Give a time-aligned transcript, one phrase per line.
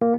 [0.00, 0.14] Moin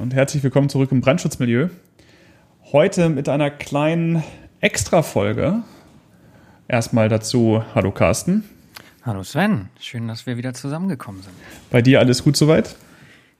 [0.00, 1.68] und herzlich willkommen zurück im Brandschutzmilieu.
[2.72, 4.24] Heute mit einer kleinen
[4.60, 5.62] Extra-Folge.
[6.66, 8.44] Erstmal dazu, hallo Carsten.
[9.02, 11.34] Hallo Sven, schön, dass wir wieder zusammengekommen sind.
[11.70, 12.74] Bei dir alles gut soweit?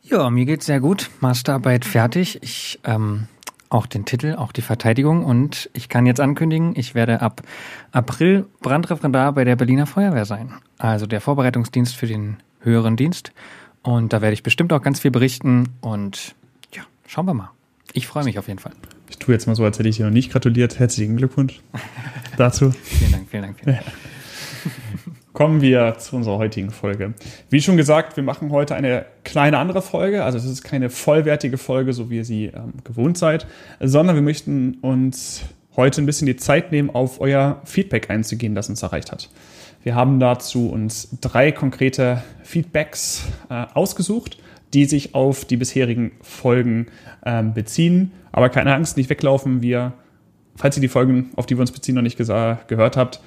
[0.02, 1.10] Ja, mir geht's sehr gut.
[1.20, 2.42] Masterarbeit fertig.
[2.42, 3.28] Ich ähm,
[3.74, 7.42] auch den Titel, auch die Verteidigung und ich kann jetzt ankündigen, ich werde ab
[7.90, 10.54] April Brandreferendar bei der Berliner Feuerwehr sein.
[10.78, 13.32] Also der Vorbereitungsdienst für den höheren Dienst.
[13.82, 16.36] Und da werde ich bestimmt auch ganz viel berichten und
[16.72, 17.50] ja, schauen wir mal.
[17.92, 18.72] Ich freue mich auf jeden Fall.
[19.10, 20.78] Ich tue jetzt mal so, als hätte ich dir noch nicht gratuliert.
[20.78, 21.60] Herzlichen Glückwunsch
[22.36, 22.70] dazu.
[22.70, 23.56] vielen Dank, vielen Dank.
[23.58, 23.86] Vielen Dank.
[25.34, 27.12] Kommen wir zu unserer heutigen Folge.
[27.50, 30.22] Wie schon gesagt, wir machen heute eine kleine andere Folge.
[30.22, 33.44] Also es ist keine vollwertige Folge, so wie ihr sie ähm, gewohnt seid,
[33.80, 35.42] sondern wir möchten uns
[35.74, 39.28] heute ein bisschen die Zeit nehmen, auf euer Feedback einzugehen, das uns erreicht hat.
[39.82, 44.38] Wir haben dazu uns drei konkrete Feedbacks äh, ausgesucht,
[44.72, 46.86] die sich auf die bisherigen Folgen
[47.26, 48.12] ähm, beziehen.
[48.30, 49.62] Aber keine Angst, nicht weglaufen.
[49.62, 49.94] Wir,
[50.54, 53.20] falls ihr die Folgen, auf die wir uns beziehen, noch nicht gehört habt,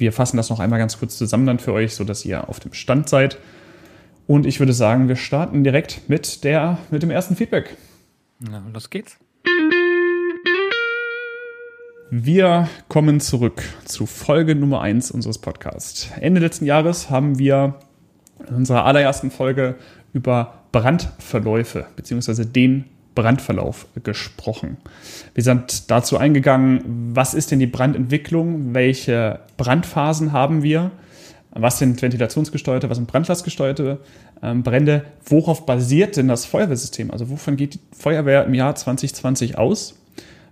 [0.00, 2.72] wir fassen das noch einmal ganz kurz zusammen dann für euch, sodass ihr auf dem
[2.72, 3.38] Stand seid.
[4.26, 7.76] Und ich würde sagen, wir starten direkt mit, der, mit dem ersten Feedback.
[8.40, 9.18] Na, los geht's.
[12.10, 16.08] Wir kommen zurück zu Folge Nummer 1 unseres Podcasts.
[16.18, 17.76] Ende letzten Jahres haben wir
[18.48, 19.76] in unserer allerersten Folge
[20.12, 22.46] über Brandverläufe bzw.
[22.46, 24.76] den Brandverlauf gesprochen.
[25.34, 30.90] Wir sind dazu eingegangen, was ist denn die Brandentwicklung, welche Brandphasen haben wir,
[31.52, 33.98] was sind ventilationsgesteuerte, was sind brandlastgesteuerte
[34.42, 39.58] ähm, Brände, worauf basiert denn das Feuerwehrsystem, also wovon geht die Feuerwehr im Jahr 2020
[39.58, 39.98] aus.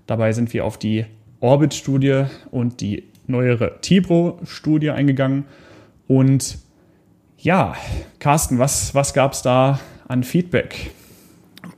[0.07, 1.07] Dabei sind wir auf die
[1.41, 5.45] Orbit-Studie und die neuere Tibro-Studie eingegangen.
[6.09, 6.59] Und
[7.37, 7.77] ja,
[8.19, 10.91] Carsten, was, was gab es da an Feedback?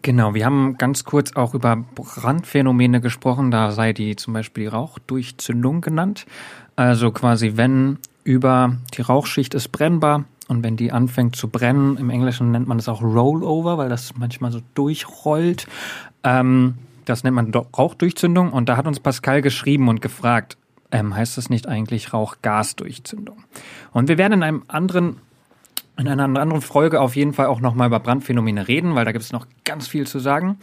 [0.02, 3.50] Genau, wir haben ganz kurz auch über Brandphänomene gesprochen.
[3.50, 6.26] Da sei die zum Beispiel die Rauchdurchzündung genannt.
[6.76, 12.10] Also quasi, wenn über die Rauchschicht ist brennbar und wenn die anfängt zu brennen, im
[12.10, 15.66] Englischen nennt man das auch Rollover, weil das manchmal so durchrollt.
[16.24, 16.74] Ähm,
[17.04, 18.52] das nennt man Rauchdurchzündung.
[18.52, 20.56] Und da hat uns Pascal geschrieben und gefragt,
[20.92, 23.44] ähm, heißt das nicht eigentlich Rauchgasdurchzündung?
[23.92, 25.16] Und wir werden in einem anderen
[26.00, 29.24] in einer anderen Folge auf jeden Fall auch nochmal über Brandphänomene reden, weil da gibt
[29.24, 30.58] es noch ganz viel zu sagen.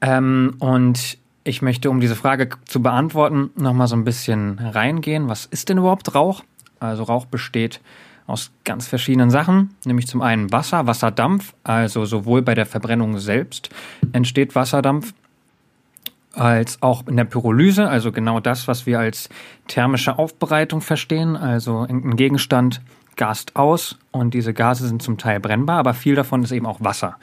[0.00, 5.28] Ähm, und ich möchte, um diese Frage zu beantworten, nochmal so ein bisschen reingehen.
[5.28, 6.42] Was ist denn überhaupt Rauch?
[6.80, 7.80] Also Rauch besteht
[8.26, 13.70] aus ganz verschiedenen Sachen, nämlich zum einen Wasser, Wasserdampf, also sowohl bei der Verbrennung selbst
[14.12, 15.14] entsteht Wasserdampf,
[16.34, 19.30] als auch in der Pyrolyse, also genau das, was wir als
[19.66, 22.82] thermische Aufbereitung verstehen, also ein Gegenstand
[23.18, 26.80] gast aus und diese Gase sind zum Teil brennbar, aber viel davon ist eben auch
[26.80, 27.16] Wasser.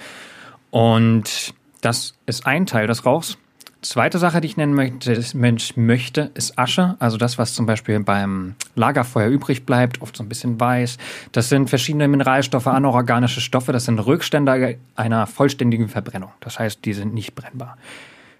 [0.69, 3.37] Und das ist ein Teil des Rauchs.
[3.81, 6.95] Zweite Sache, die ich nennen möchte, ist, Asche.
[6.97, 10.97] Also das, was zum Beispiel beim Lagerfeuer übrig bleibt, oft so ein bisschen weiß.
[11.31, 13.71] Das sind verschiedene Mineralstoffe, anorganische Stoffe.
[13.71, 16.31] Das sind Rückstände einer vollständigen Verbrennung.
[16.39, 17.77] Das heißt, die sind nicht brennbar.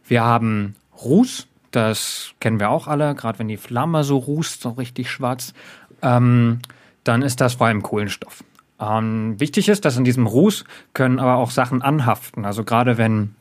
[0.07, 1.47] Wir haben Ruß.
[1.69, 5.53] Das kennen wir auch alle, gerade wenn die Flamme so rußt, so richtig schwarz.
[6.01, 6.61] Ähm,
[7.05, 8.43] dann ist das vor allem Kohlenstoff.
[8.79, 12.43] Ähm, wichtig ist, dass in diesem Ruß können aber auch Sachen anhaften.
[12.43, 13.33] Also gerade wenn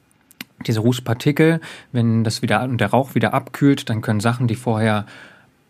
[0.66, 1.60] diese Rußpartikel,
[1.90, 5.06] wenn das wieder und der Rauch wieder abkühlt, dann können Sachen, die vorher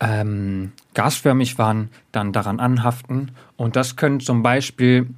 [0.01, 3.31] ähm, gasförmig waren, dann daran anhaften.
[3.57, 5.09] Und das können zum Beispiel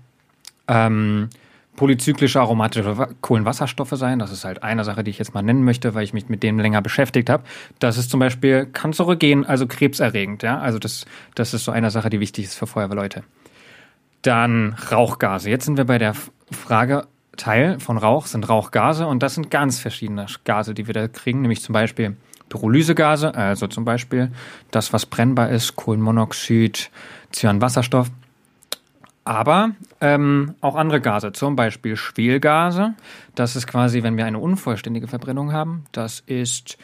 [0.69, 1.29] ähm,
[1.77, 4.19] polyzyklische aromatische Kohlenwasserstoffe sein.
[4.19, 6.43] Das ist halt eine Sache, die ich jetzt mal nennen möchte, weil ich mich mit
[6.43, 7.45] denen länger beschäftigt habe.
[7.79, 10.43] Das ist zum Beispiel kanzerogen, also krebserregend.
[10.43, 10.59] Ja?
[10.59, 13.23] Also das, das ist so eine Sache, die wichtig ist für Feuerwehrleute.
[14.23, 15.51] Dann Rauchgase.
[15.51, 16.15] Jetzt sind wir bei der
[16.51, 21.07] Frage, Teil von Rauch sind Rauchgase und das sind ganz verschiedene Gase, die wir da
[21.09, 22.17] kriegen, nämlich zum Beispiel
[22.49, 24.31] Pyrolysegase, also zum Beispiel
[24.71, 26.91] das, was brennbar ist, Kohlenmonoxid,
[27.33, 28.11] Cyanwasserstoff.
[29.25, 32.95] Aber ähm, auch andere Gase, zum Beispiel Schwelgase.
[33.35, 35.85] Das ist quasi, wenn wir eine unvollständige Verbrennung haben.
[35.93, 36.79] Das ist,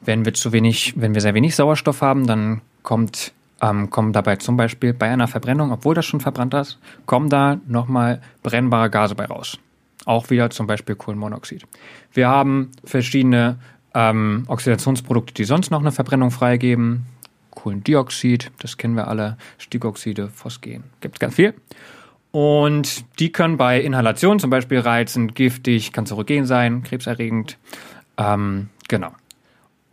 [0.00, 3.32] wenn wir zu wenig, wenn wir sehr wenig Sauerstoff haben, dann kommt
[3.62, 7.58] ähm, kommen dabei zum Beispiel bei einer Verbrennung, obwohl das schon verbrannt ist, kommen da
[7.66, 9.58] nochmal brennbare Gase bei raus.
[10.04, 11.66] Auch wieder zum Beispiel Kohlenmonoxid.
[12.12, 13.58] Wir haben verschiedene
[13.94, 17.06] ähm, Oxidationsprodukte, die sonst noch eine Verbrennung freigeben.
[17.50, 21.54] Kohlendioxid, das kennen wir alle, Stickoxide, Phosgen, gibt es ganz viel.
[22.32, 27.58] Und die können bei Inhalation zum Beispiel reizend, giftig, kanzerogen sein, krebserregend.
[28.18, 29.12] Ähm, genau.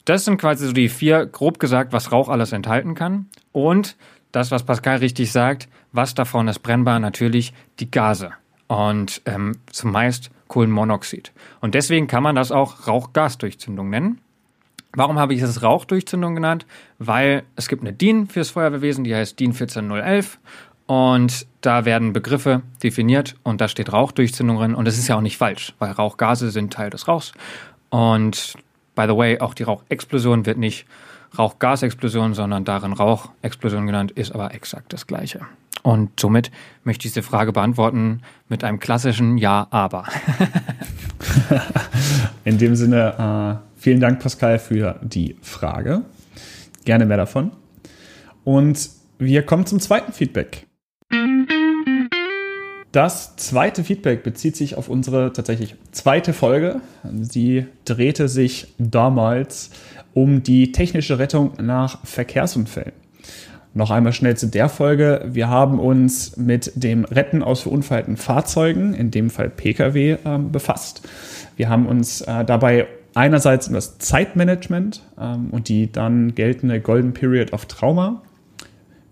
[0.05, 3.27] das sind quasi so die vier, grob gesagt, was Rauch alles enthalten kann.
[3.51, 3.95] Und
[4.31, 6.99] das, was Pascal richtig sagt, was davon ist brennbar?
[6.99, 8.31] Natürlich die Gase.
[8.67, 11.31] Und ähm, zumeist Kohlenmonoxid.
[11.61, 14.19] Und deswegen kann man das auch Rauchgasdurchzündung nennen.
[14.95, 16.65] Warum habe ich es Rauchdurchzündung genannt?
[16.99, 20.39] Weil es gibt eine DIN fürs Feuerwehrwesen, die heißt DIN 14011.
[20.85, 24.75] Und da werden Begriffe definiert und da steht Rauchdurchzündung drin.
[24.75, 27.31] Und das ist ja auch nicht falsch, weil Rauchgase sind Teil des Rauchs.
[27.89, 28.55] Und
[28.95, 30.85] by the way, auch die Rauchexplosion wird nicht
[31.37, 35.41] Rauchgasexplosion, sondern darin Rauchexplosion genannt, ist aber exakt das gleiche.
[35.81, 36.51] Und somit
[36.83, 40.05] möchte ich diese Frage beantworten mit einem klassischen Ja, aber.
[42.45, 46.03] In dem Sinne, äh, vielen Dank, Pascal, für die Frage.
[46.85, 47.51] Gerne mehr davon.
[48.43, 50.67] Und wir kommen zum zweiten Feedback.
[52.93, 56.79] Das zweite Feedback bezieht sich auf unsere tatsächlich zweite Folge.
[57.21, 59.71] Sie drehte sich damals
[60.13, 62.91] um die technische Rettung nach Verkehrsunfällen.
[63.73, 65.25] Noch einmal schnell zu der Folge.
[65.27, 71.01] Wir haben uns mit dem Retten aus verunfallten Fahrzeugen, in dem Fall Pkw, äh, befasst.
[71.57, 77.13] Wir haben uns äh, dabei einerseits um das Zeitmanagement ähm, und die dann geltende Golden
[77.13, 78.21] Period of Trauma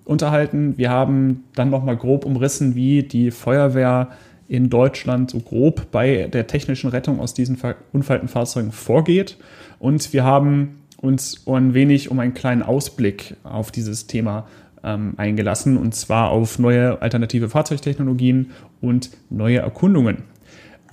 [0.06, 0.78] unterhalten.
[0.78, 4.10] Wir haben dann nochmal grob umrissen, wie die Feuerwehr
[4.48, 9.38] in Deutschland so grob bei der technischen Rettung aus diesen verunfallten Fahrzeugen vorgeht.
[9.80, 14.48] Und wir haben uns ein wenig um einen kleinen Ausblick auf dieses Thema
[14.84, 18.52] ähm, eingelassen, und zwar auf neue alternative Fahrzeugtechnologien
[18.82, 20.24] und neue Erkundungen.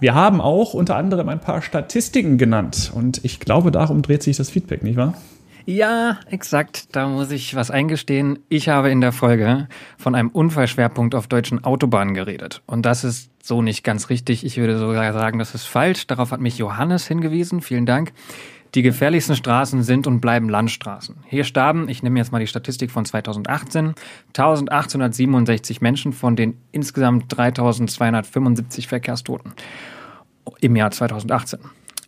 [0.01, 4.37] Wir haben auch unter anderem ein paar Statistiken genannt und ich glaube, darum dreht sich
[4.37, 5.15] das Feedback, nicht wahr?
[5.71, 6.97] Ja, exakt.
[6.97, 8.39] Da muss ich was eingestehen.
[8.49, 9.69] Ich habe in der Folge
[9.99, 12.63] von einem Unfallschwerpunkt auf deutschen Autobahnen geredet.
[12.65, 14.47] Und das ist so nicht ganz richtig.
[14.47, 16.07] Ich würde sogar sagen, das ist falsch.
[16.07, 17.61] Darauf hat mich Johannes hingewiesen.
[17.61, 18.15] Vielen Dank.
[18.75, 21.17] Die gefährlichsten Straßen sind und bleiben Landstraßen.
[21.27, 23.93] Hier starben, ich nehme jetzt mal die Statistik von 2018,
[24.29, 29.53] 1867 Menschen von den insgesamt 3275 Verkehrstoten
[30.63, 31.61] im Jahr 2018.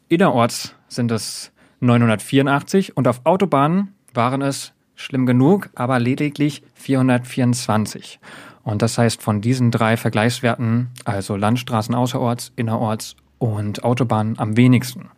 [0.09, 8.21] Innerorts sind es 984 und auf Autobahnen waren es schlimm genug, aber lediglich 424.
[8.63, 15.11] Und das heißt, von diesen drei Vergleichswerten, also Landstraßen außerorts, innerorts und Autobahnen, am wenigsten.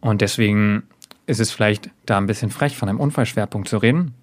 [0.00, 0.84] Und deswegen
[1.26, 4.14] ist es vielleicht da ein bisschen frech, von einem Unfallschwerpunkt zu reden.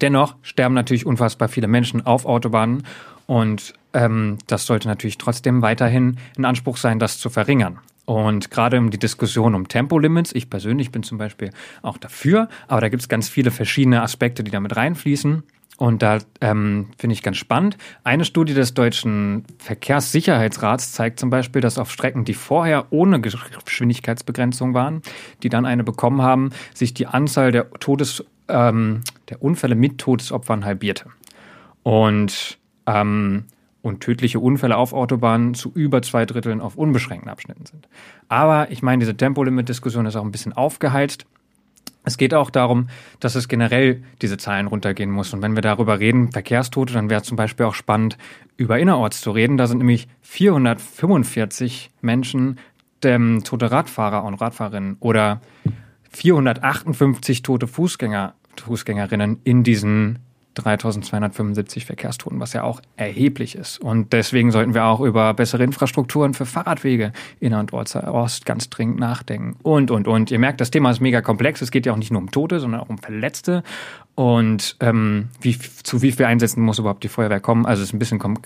[0.00, 2.84] Dennoch sterben natürlich unfassbar viele Menschen auf Autobahnen
[3.26, 7.78] und ähm, das sollte natürlich trotzdem weiterhin ein Anspruch sein, das zu verringern.
[8.10, 12.80] Und gerade um die Diskussion um Tempolimits, ich persönlich bin zum Beispiel auch dafür, aber
[12.80, 15.44] da gibt es ganz viele verschiedene Aspekte, die damit reinfließen.
[15.76, 17.78] Und da ähm, finde ich ganz spannend.
[18.02, 24.74] Eine Studie des deutschen Verkehrssicherheitsrats zeigt zum Beispiel, dass auf Strecken, die vorher ohne Geschwindigkeitsbegrenzung
[24.74, 25.02] waren,
[25.44, 30.64] die dann eine bekommen haben, sich die Anzahl der Todes, ähm, der Unfälle mit Todesopfern
[30.64, 31.04] halbierte.
[31.84, 33.44] Und ähm,
[33.82, 37.88] und tödliche Unfälle auf Autobahnen zu über zwei Dritteln auf unbeschränkten Abschnitten sind.
[38.28, 41.26] Aber ich meine, diese Tempolimit-Diskussion ist auch ein bisschen aufgeheizt.
[42.02, 42.88] Es geht auch darum,
[43.20, 45.34] dass es generell diese Zahlen runtergehen muss.
[45.34, 48.16] Und wenn wir darüber reden, Verkehrstote, dann wäre zum Beispiel auch spannend,
[48.56, 49.58] über innerorts zu reden.
[49.58, 52.58] Da sind nämlich 445 Menschen
[53.04, 55.40] ähm, tote Radfahrer und Radfahrerinnen oder
[56.10, 60.18] 458 tote Fußgänger, Fußgängerinnen in diesen
[60.54, 63.80] 3275 Verkehrstoten, was ja auch erheblich ist.
[63.80, 68.98] Und deswegen sollten wir auch über bessere Infrastrukturen für Fahrradwege inner- und Ost ganz dringend
[68.98, 69.56] nachdenken.
[69.62, 70.30] Und, und, und.
[70.30, 71.62] Ihr merkt, das Thema ist mega komplex.
[71.62, 73.62] Es geht ja auch nicht nur um Tote, sondern auch um Verletzte.
[74.14, 77.64] Und ähm, wie, zu wie viel Einsätzen muss überhaupt die Feuerwehr kommen?
[77.64, 78.38] Also es ist ein bisschen kom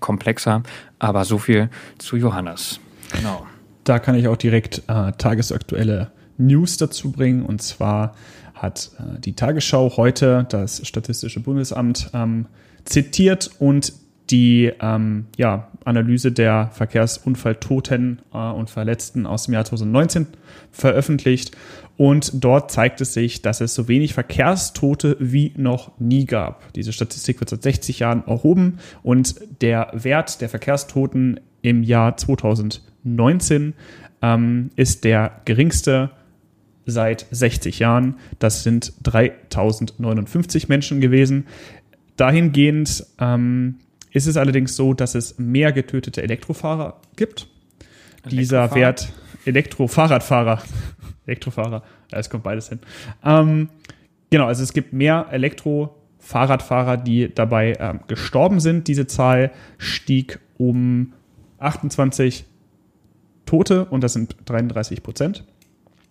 [0.00, 0.62] komplexer,
[0.98, 2.80] aber so viel zu Johannes.
[3.12, 3.46] Genau.
[3.84, 6.10] Da kann ich auch direkt äh, tagesaktuelle
[6.40, 7.44] News dazu bringen.
[7.44, 8.14] Und zwar
[8.54, 12.46] hat äh, die Tagesschau heute das Statistische Bundesamt ähm,
[12.84, 13.92] zitiert und
[14.30, 20.26] die ähm, ja, Analyse der Verkehrsunfalltoten äh, und Verletzten aus dem Jahr 2019
[20.70, 21.56] veröffentlicht.
[21.96, 26.72] Und dort zeigt es sich, dass es so wenig Verkehrstote wie noch nie gab.
[26.72, 33.74] Diese Statistik wird seit 60 Jahren erhoben und der Wert der Verkehrstoten im Jahr 2019
[34.22, 36.10] ähm, ist der geringste
[36.90, 38.16] seit 60 Jahren.
[38.38, 41.46] Das sind 3059 Menschen gewesen.
[42.16, 43.76] Dahingehend ähm,
[44.12, 47.48] ist es allerdings so, dass es mehr getötete Elektrofahrer gibt.
[48.30, 49.12] Dieser Wert,
[49.46, 50.62] Elektrofahrradfahrer,
[51.26, 51.82] Elektrofahrer,
[52.12, 52.80] ja, es kommt beides hin.
[53.24, 53.70] Ähm,
[54.28, 58.88] genau, also es gibt mehr Elektrofahrradfahrer, die dabei ähm, gestorben sind.
[58.88, 61.14] Diese Zahl stieg um
[61.58, 62.44] 28
[63.46, 65.44] Tote und das sind 33 Prozent.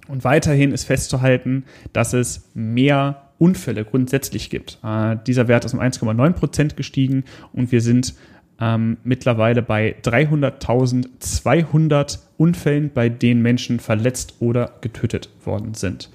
[0.09, 4.79] Und weiterhin ist festzuhalten, dass es mehr Unfälle grundsätzlich gibt.
[4.83, 8.15] Äh, dieser Wert ist um 1,9 Prozent gestiegen und wir sind
[8.59, 16.09] ähm, mittlerweile bei 300.200 Unfällen, bei denen Menschen verletzt oder getötet worden sind.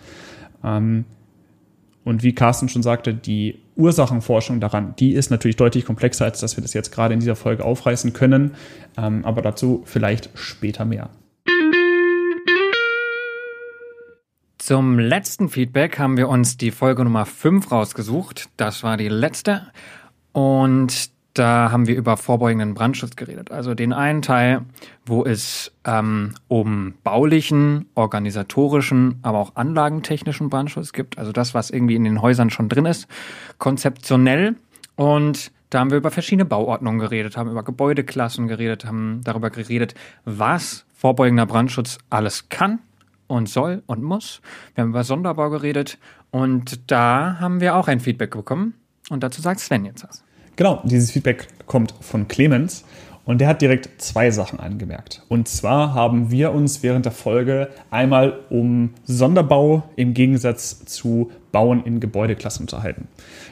[0.62, 1.06] Ähm,
[2.02, 6.56] und wie Carsten schon sagte, die Ursachenforschung daran, die ist natürlich deutlich komplexer, als dass
[6.56, 8.56] wir das jetzt gerade in dieser Folge aufreißen können.
[8.98, 11.10] Ähm, aber dazu vielleicht später mehr.
[14.66, 18.48] Zum letzten Feedback haben wir uns die Folge Nummer 5 rausgesucht.
[18.56, 19.66] Das war die letzte.
[20.32, 23.50] Und da haben wir über vorbeugenden Brandschutz geredet.
[23.50, 24.62] Also den einen Teil,
[25.04, 31.18] wo es ähm, um baulichen, organisatorischen, aber auch anlagentechnischen Brandschutz gibt.
[31.18, 33.06] Also das, was irgendwie in den Häusern schon drin ist,
[33.58, 34.56] konzeptionell.
[34.96, 39.94] Und da haben wir über verschiedene Bauordnungen geredet, haben über Gebäudeklassen geredet, haben darüber geredet,
[40.24, 42.78] was vorbeugender Brandschutz alles kann
[43.26, 44.40] und soll und muss.
[44.74, 45.98] Wir haben über Sonderbau geredet
[46.30, 48.74] und da haben wir auch ein Feedback bekommen.
[49.10, 50.24] Und dazu sagt Sven jetzt was.
[50.56, 52.84] Genau, dieses Feedback kommt von Clemens
[53.24, 55.22] und der hat direkt zwei Sachen angemerkt.
[55.28, 61.84] Und zwar haben wir uns während der Folge einmal um Sonderbau im Gegensatz zu Bauen
[61.84, 63.08] in Gebäudeklassen unterhalten.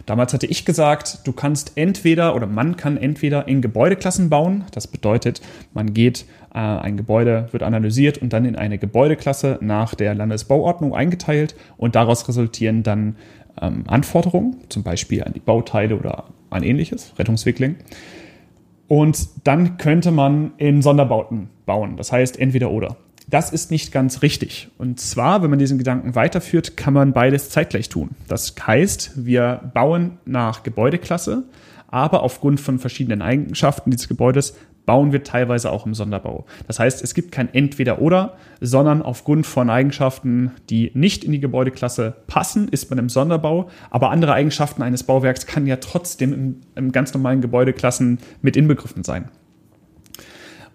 [0.06, 4.64] Damals hatte ich gesagt, du kannst entweder oder man kann entweder in Gebäudeklassen bauen.
[4.72, 5.40] Das bedeutet,
[5.72, 10.94] man geht, äh, ein Gebäude wird analysiert und dann in eine Gebäudeklasse nach der Landesbauordnung
[10.94, 13.16] eingeteilt und daraus resultieren dann
[13.60, 17.76] ähm, Anforderungen, zum Beispiel an die Bauteile oder an ähnliches, Rettungswickling.
[18.92, 21.96] Und dann könnte man in Sonderbauten bauen.
[21.96, 22.98] Das heißt entweder oder.
[23.26, 24.68] Das ist nicht ganz richtig.
[24.76, 28.10] Und zwar, wenn man diesen Gedanken weiterführt, kann man beides zeitgleich tun.
[28.28, 31.44] Das heißt, wir bauen nach Gebäudeklasse,
[31.88, 36.44] aber aufgrund von verschiedenen Eigenschaften dieses Gebäudes bauen wir teilweise auch im Sonderbau.
[36.66, 42.14] Das heißt, es gibt kein Entweder-Oder, sondern aufgrund von Eigenschaften, die nicht in die Gebäudeklasse
[42.26, 43.70] passen, ist man im Sonderbau.
[43.90, 49.04] Aber andere Eigenschaften eines Bauwerks kann ja trotzdem im, im ganz normalen Gebäudeklassen mit inbegriffen
[49.04, 49.28] sein.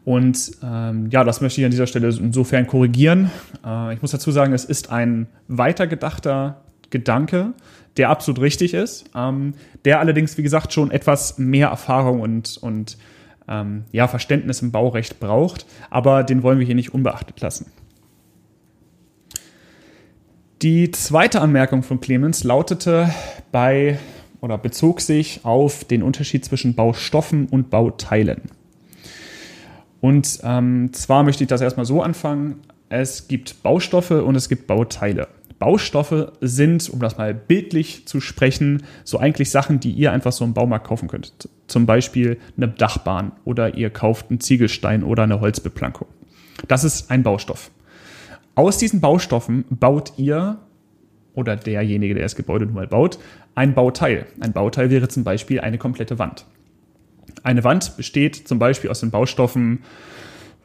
[0.05, 3.29] Und ähm, ja, das möchte ich an dieser Stelle insofern korrigieren.
[3.65, 7.53] Äh, ich muss dazu sagen, es ist ein weitergedachter Gedanke,
[7.97, 12.97] der absolut richtig ist, ähm, der allerdings, wie gesagt, schon etwas mehr Erfahrung und, und
[13.47, 17.71] ähm, ja, Verständnis im Baurecht braucht, aber den wollen wir hier nicht unbeachtet lassen.
[20.61, 23.13] Die zweite Anmerkung von Clemens lautete
[23.51, 23.99] bei
[24.41, 28.41] oder bezog sich auf den Unterschied zwischen Baustoffen und Bauteilen.
[30.01, 32.61] Und ähm, zwar möchte ich das erstmal so anfangen.
[32.89, 35.27] Es gibt Baustoffe und es gibt Bauteile.
[35.59, 40.45] Baustoffe sind, um das mal bildlich zu sprechen, so eigentlich Sachen, die ihr einfach so
[40.45, 41.49] im Baumarkt kaufen könnt.
[41.67, 46.07] Zum Beispiel eine Dachbahn oder ihr kauft einen Ziegelstein oder eine Holzbeplankung.
[46.67, 47.71] Das ist ein Baustoff.
[48.55, 50.59] Aus diesen Baustoffen baut ihr
[51.33, 53.19] oder derjenige, der das Gebäude nun mal baut,
[53.53, 54.25] ein Bauteil.
[54.39, 56.45] Ein Bauteil wäre zum Beispiel eine komplette Wand.
[57.43, 59.83] Eine Wand besteht zum Beispiel aus den Baustoffen,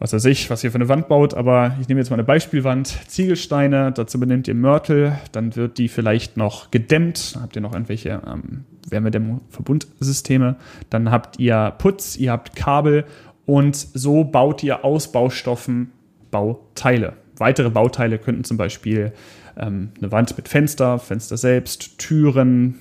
[0.03, 2.25] was weiß ich, was ihr für eine Wand baut, aber ich nehme jetzt mal eine
[2.25, 7.63] Beispielwand, Ziegelsteine, dazu benehmt ihr Mörtel, dann wird die vielleicht noch gedämmt, dann habt ihr
[7.63, 10.57] noch irgendwelche ähm, Wärmedämmung-Verbundsysteme,
[10.91, 13.05] dann habt ihr Putz, ihr habt Kabel
[13.47, 15.93] und so baut ihr aus Baustoffen
[16.33, 17.13] Bauteile.
[17.37, 19.13] Weitere Bauteile könnten zum Beispiel
[19.57, 22.75] ähm, eine Wand mit Fenster, Fenster selbst, Türen,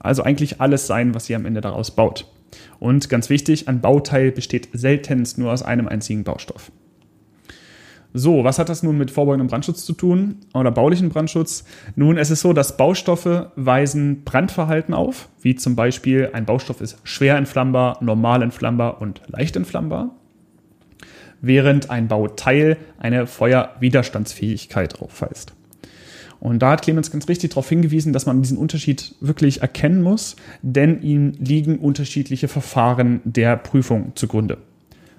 [0.00, 2.26] also eigentlich alles sein, was ihr am Ende daraus baut.
[2.78, 6.70] Und ganz wichtig, ein Bauteil besteht seltenst nur aus einem einzigen Baustoff.
[8.14, 11.64] So, was hat das nun mit vorbeugendem Brandschutz zu tun oder baulichen Brandschutz?
[11.94, 16.98] Nun, es ist so, dass Baustoffe weisen Brandverhalten auf, wie zum Beispiel ein Baustoff ist
[17.04, 20.16] schwer entflammbar, normal entflammbar und leicht entflammbar,
[21.42, 25.52] während ein Bauteil eine Feuerwiderstandsfähigkeit aufweist.
[26.40, 30.36] Und da hat Clemens ganz richtig darauf hingewiesen, dass man diesen Unterschied wirklich erkennen muss,
[30.62, 34.58] denn ihm liegen unterschiedliche Verfahren der Prüfung zugrunde.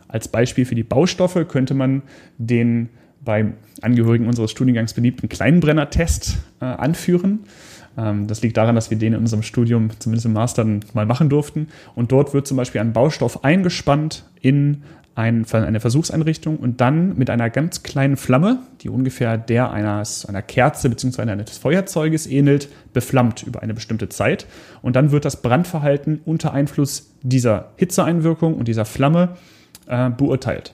[0.08, 2.02] Als Beispiel für die Baustoffe könnte man
[2.38, 2.90] den
[3.24, 7.40] beim Angehörigen unseres Studiengangs beliebten Kleinbrenner-Test äh, anführen.
[7.98, 11.30] Ähm, das liegt daran, dass wir den in unserem Studium, zumindest im Master, mal machen
[11.30, 11.68] durften.
[11.96, 14.84] Und dort wird zum Beispiel ein Baustoff eingespannt in
[15.16, 20.42] ein, eine Versuchseinrichtung und dann mit einer ganz kleinen Flamme, die ungefähr der eines, einer
[20.42, 21.24] Kerze bzw.
[21.24, 24.46] eines Feuerzeuges ähnelt, beflammt über eine bestimmte Zeit.
[24.82, 29.36] Und dann wird das Brandverhalten unter Einfluss dieser Hitzeeinwirkung und dieser Flamme
[29.88, 30.74] äh, beurteilt.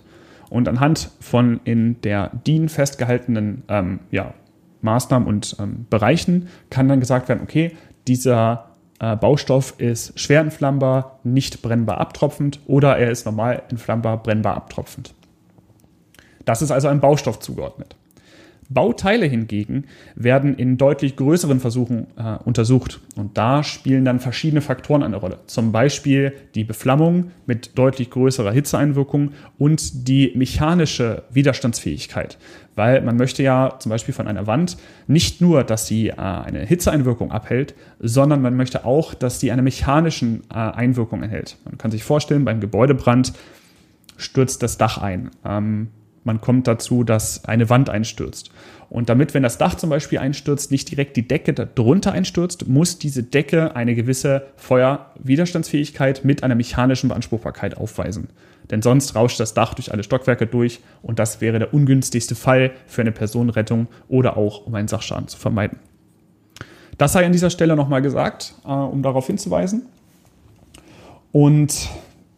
[0.50, 4.36] Und anhand von in der DIN festgehaltenen ähm, ja,
[4.82, 7.76] Maßnahmen und ähm, Bereichen kann dann gesagt werden, okay,
[8.08, 14.56] dieser äh, Baustoff ist schwer entflammbar, nicht brennbar abtropfend oder er ist normal entflammbar, brennbar
[14.56, 15.14] abtropfend.
[16.46, 17.96] Das ist also ein Baustoff zugeordnet.
[18.70, 23.00] Bauteile hingegen werden in deutlich größeren Versuchen äh, untersucht.
[23.16, 25.40] Und da spielen dann verschiedene Faktoren eine Rolle.
[25.46, 32.38] Zum Beispiel die Beflammung mit deutlich größerer Hitzeeinwirkung und die mechanische Widerstandsfähigkeit.
[32.76, 36.66] Weil man möchte ja zum Beispiel von einer Wand nicht nur, dass sie äh, eine
[36.66, 41.58] Hitzeeinwirkung abhält, sondern man möchte auch, dass sie eine mechanischen äh, Einwirkung enthält.
[41.66, 43.34] Man kann sich vorstellen, beim Gebäudebrand
[44.18, 45.32] stürzt das Dach ein.
[45.46, 45.90] Ähm,
[46.26, 48.50] man kommt dazu, dass eine Wand einstürzt.
[48.90, 52.98] Und damit, wenn das Dach zum Beispiel einstürzt, nicht direkt die Decke darunter einstürzt, muss
[52.98, 58.30] diese Decke eine gewisse Feuerwiderstandsfähigkeit mit einer mechanischen Beanspruchbarkeit aufweisen.
[58.72, 62.72] Denn sonst rauscht das Dach durch alle Stockwerke durch und das wäre der ungünstigste Fall
[62.88, 65.80] für eine Personenrettung oder auch um einen Sachschaden zu vermeiden.
[66.98, 69.84] Das sei an dieser Stelle nochmal gesagt, äh, um darauf hinzuweisen.
[71.32, 71.90] Und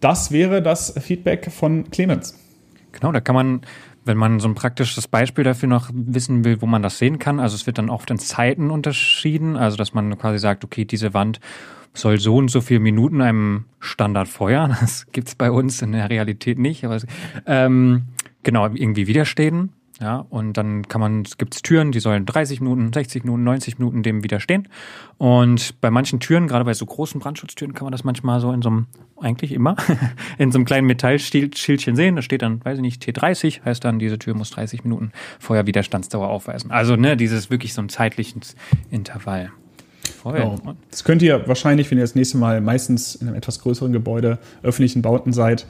[0.02, 2.38] das wäre das Feedback von Clemens.
[3.00, 3.62] Genau, da kann man,
[4.06, 7.40] wenn man so ein praktisches Beispiel dafür noch wissen will, wo man das sehen kann,
[7.40, 11.14] also es wird dann oft in Zeiten unterschieden, also dass man quasi sagt, okay, diese
[11.14, 11.40] Wand
[11.94, 16.58] soll so und so viele Minuten einem Standardfeuer, das gibt's bei uns in der Realität
[16.58, 17.00] nicht, aber
[17.46, 18.08] ähm,
[18.44, 19.72] genau, irgendwie widerstehen.
[20.00, 23.80] Ja, und dann kann man, es gibt Türen, die sollen 30 Minuten, 60 Minuten, 90
[23.80, 24.68] Minuten dem widerstehen.
[25.18, 28.62] Und bei manchen Türen, gerade bei so großen Brandschutztüren, kann man das manchmal so in
[28.62, 28.86] so einem,
[29.20, 29.76] eigentlich immer,
[30.38, 32.16] in so einem kleinen Metallschildchen sehen.
[32.16, 36.28] Da steht dann, weiß ich nicht, T30, heißt dann, diese Tür muss 30 Minuten Feuerwiderstandsdauer
[36.28, 36.70] aufweisen.
[36.70, 38.56] Also, ne, dieses wirklich so ein zeitliches
[38.92, 39.52] Intervall.
[40.24, 40.58] Genau.
[40.90, 44.40] Das könnt ihr wahrscheinlich, wenn ihr das nächste Mal meistens in einem etwas größeren Gebäude,
[44.62, 45.66] öffentlichen Bauten seid,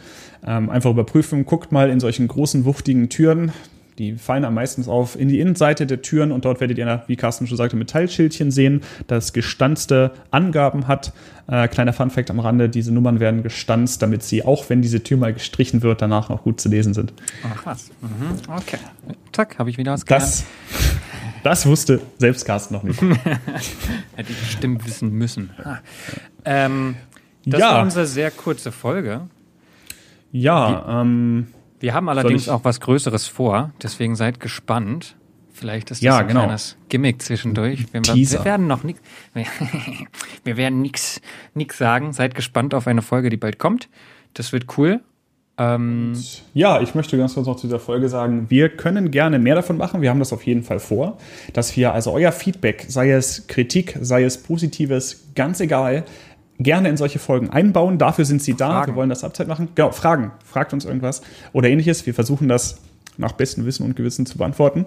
[0.46, 1.46] ähm, einfach überprüfen.
[1.46, 3.52] Guckt mal in solchen großen, wuchtigen Türen.
[3.98, 7.16] Die fallen am meisten auf in die Innenseite der Türen und dort werdet ihr, wie
[7.16, 11.14] Carsten schon sagte, Metallschildchen sehen, das gestanzte Angaben hat.
[11.48, 15.18] Äh, kleiner Funfact am Rande, diese Nummern werden gestanzt, damit sie, auch wenn diese Tür
[15.18, 17.12] mal gestrichen wird, danach noch gut zu lesen sind.
[17.44, 17.90] Ach was.
[18.02, 18.54] Mhm.
[18.56, 18.78] Okay.
[19.32, 20.24] Zack, habe ich wieder was gelernt.
[20.24, 20.46] Das,
[21.44, 23.02] das wusste selbst Carsten noch nicht.
[24.16, 25.50] Hätte ich bestimmt wissen müssen.
[25.64, 25.78] Ah.
[26.46, 26.98] Ähm,
[27.46, 27.74] das ja.
[27.74, 29.22] war unsere sehr kurze Folge.
[30.32, 31.48] Ja, ähm,
[31.80, 35.16] wir haben allerdings auch was Größeres vor, deswegen seid gespannt.
[35.52, 36.44] Vielleicht ist das ja, ein genau.
[36.44, 37.86] kleines Gimmick zwischendurch.
[37.92, 39.02] Wir, wir werden noch nichts,
[40.44, 41.20] wir werden nichts
[41.56, 42.14] nix sagen.
[42.14, 43.90] Seid gespannt auf eine Folge, die bald kommt.
[44.34, 45.02] Das wird cool.
[45.58, 46.14] Ähm
[46.54, 49.78] ja, ich möchte ganz kurz noch zu dieser Folge sagen, wir können gerne mehr davon
[49.78, 50.02] machen.
[50.02, 51.18] Wir haben das auf jeden Fall vor,
[51.54, 56.06] dass wir also euer Feedback, sei es Kritik, sei es Positives, ganz egal,
[56.60, 57.98] gerne in solche Folgen einbauen.
[57.98, 58.70] Dafür sind sie da.
[58.70, 58.92] Fragen.
[58.92, 59.70] Wir wollen das Upside machen.
[59.76, 60.32] Genau, Fragen.
[60.44, 61.22] Fragt uns irgendwas
[61.54, 62.06] oder ähnliches.
[62.06, 62.80] Wir versuchen das
[63.18, 64.86] nach bestem Wissen und Gewissen zu beantworten.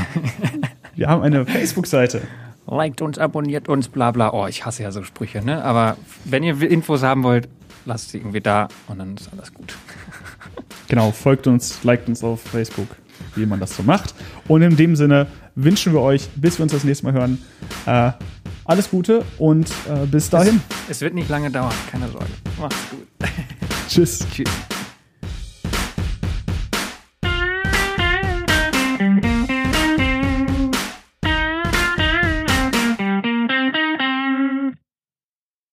[0.97, 2.23] wir haben eine Facebook-Seite.
[2.67, 4.33] Liked uns, abonniert uns, bla bla.
[4.33, 5.65] Oh, ich hasse ja so Sprüche, ne?
[5.65, 7.49] Aber wenn ihr Infos haben wollt,
[7.87, 9.75] lasst sie irgendwie da und dann ist alles gut.
[10.89, 12.89] Genau, folgt uns, liked uns auf Facebook,
[13.37, 14.13] wie man das so macht.
[14.49, 17.39] Und in dem Sinne wünschen wir euch, bis wir uns das nächste Mal hören,
[17.87, 18.11] äh,
[18.71, 20.63] alles Gute und äh, bis dahin.
[20.89, 22.27] Es, es wird nicht lange dauern, keine Sorge.
[22.61, 23.07] Macht's gut.
[23.89, 24.25] Tschüss.
[24.33, 24.49] Tschüss.